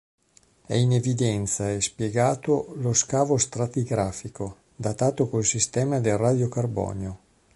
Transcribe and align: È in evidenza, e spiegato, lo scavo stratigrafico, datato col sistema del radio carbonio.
È 0.65 0.73
in 0.73 0.93
evidenza, 0.93 1.69
e 1.71 1.79
spiegato, 1.79 2.73
lo 2.79 2.91
scavo 2.91 3.37
stratigrafico, 3.37 4.55
datato 4.75 5.29
col 5.29 5.45
sistema 5.45 5.99
del 5.99 6.17
radio 6.17 6.49
carbonio. 6.49 7.19